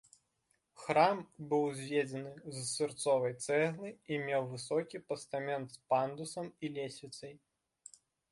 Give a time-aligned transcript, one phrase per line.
[0.83, 1.19] Храм
[1.51, 7.33] быў узведзены з сырцовай цэглы і меў высокі пастамент з пандусам і лесвіцай.